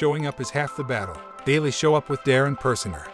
[0.00, 1.14] showing up is half the battle.
[1.44, 3.06] Daily Show Up with Darren Persinger.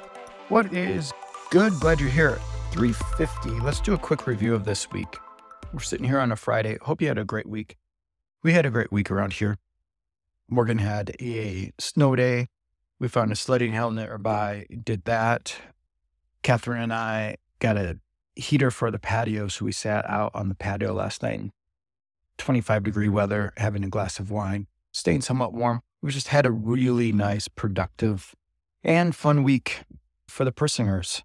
[0.51, 1.13] What is
[1.51, 1.73] good?
[1.81, 2.39] Glad you're here.
[2.71, 3.59] 350.
[3.59, 5.17] Let's do a quick review of this week.
[5.73, 6.79] We're sitting here on a Friday.
[6.83, 7.77] Hope you had a great week.
[8.45, 9.59] We had a great week around here.
[10.49, 12.47] Morgan had a snow day.
[13.01, 15.57] We found a sledding hill nearby, did that.
[16.45, 17.99] Catherine and I got a
[18.37, 19.49] heater for the patio.
[19.49, 21.53] So we sat out on the patio last night in
[22.39, 25.83] 25 degree weather, having a glass of wine, staying somewhat warm.
[26.03, 28.35] We just had a really nice, productive,
[28.85, 29.83] and fun week
[30.29, 31.23] for the Persingers.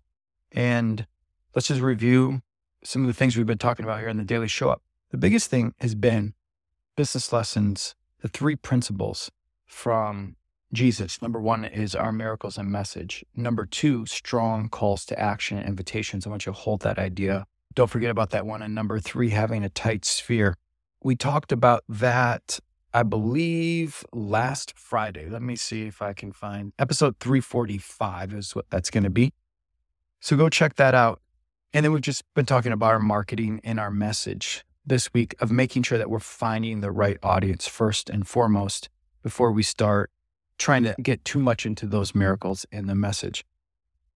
[0.51, 1.05] And
[1.53, 2.41] let's just review
[2.83, 4.81] some of the things we've been talking about here in the Daily Show Up.
[5.11, 6.33] The biggest thing has been
[6.95, 9.31] business lessons, the three principles
[9.65, 10.35] from
[10.73, 11.21] Jesus.
[11.21, 13.25] Number one is our miracles and message.
[13.35, 16.25] Number two, strong calls to action and invitations.
[16.25, 17.45] I want you to hold that idea.
[17.73, 18.61] Don't forget about that one.
[18.61, 20.57] And number three, having a tight sphere.
[21.03, 22.59] We talked about that,
[22.93, 25.29] I believe, last Friday.
[25.29, 29.33] Let me see if I can find episode 345 is what that's going to be.
[30.19, 31.21] So go check that out.
[31.73, 35.51] And then we've just been talking about our marketing and our message this week of
[35.51, 38.89] making sure that we're finding the right audience first and foremost
[39.23, 40.11] before we start
[40.57, 43.45] trying to get too much into those miracles in the message.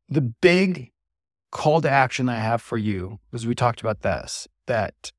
[0.10, 0.92] The big
[1.50, 5.12] call to action I have for you, because we talked about this, that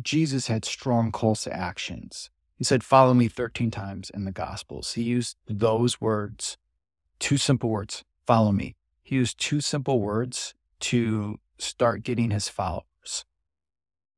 [0.00, 2.30] Jesus had strong calls to actions.
[2.60, 4.92] He said, Follow me 13 times in the Gospels.
[4.92, 6.56] He used those words,
[7.18, 8.76] two simple words, follow me.
[9.02, 13.24] He used two simple words to start getting his followers.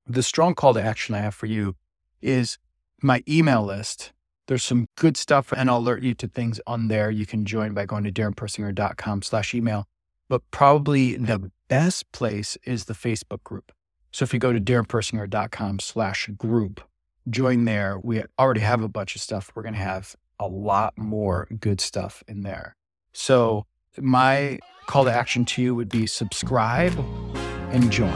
[0.07, 1.77] The strong call to action I have for you
[2.21, 2.59] is
[3.01, 4.13] my email list
[4.47, 7.11] there's some good stuff and I'll alert you to things on there.
[7.11, 9.87] You can join by going to darrenpersinger.com slash email.
[10.29, 13.73] But probably the best place is the Facebook group.
[14.11, 16.83] So if you go to darrenpersinger.com slash group,
[17.29, 17.99] join there.
[18.03, 19.51] We already have a bunch of stuff.
[19.55, 22.77] We're going to have a lot more good stuff in there.
[23.13, 23.67] So
[23.99, 26.99] my call to action to you would be subscribe
[27.71, 28.15] and join.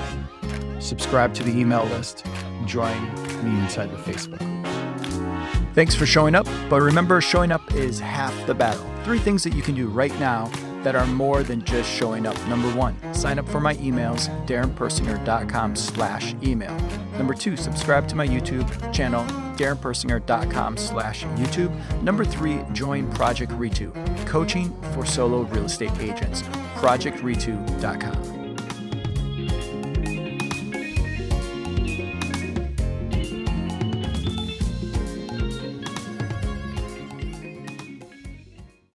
[0.80, 2.26] Subscribe to the email list,
[2.66, 3.02] join
[3.44, 4.42] me inside the Facebook.
[5.74, 8.84] Thanks for showing up, but remember, showing up is half the battle.
[9.04, 10.50] Three things that you can do right now
[10.82, 12.36] that are more than just showing up.
[12.48, 16.76] Number one, sign up for my emails, darrenpersinger.com slash email.
[17.16, 19.24] Number two, subscribe to my YouTube channel,
[19.56, 22.02] darrenpersinger.com slash YouTube.
[22.02, 23.92] Number three, join Project Ritu,
[24.26, 26.42] coaching for solo real estate agents,
[26.76, 28.45] projectritu.com.